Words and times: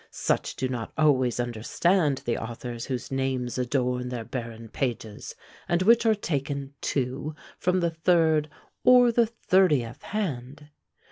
Such 0.09 0.55
do 0.55 0.67
not 0.67 0.91
always 0.97 1.39
understand 1.39 2.23
the 2.25 2.35
authors 2.35 2.85
whose 2.87 3.11
names 3.11 3.59
adorn 3.59 4.09
their 4.09 4.25
barren 4.25 4.67
pages, 4.69 5.35
and 5.69 5.83
which 5.83 6.07
are 6.07 6.15
taken, 6.15 6.73
too, 6.81 7.35
from 7.59 7.81
the 7.81 7.91
third 7.91 8.49
or 8.83 9.11
the 9.11 9.27
thirtieth 9.27 10.01
hand. 10.01 10.69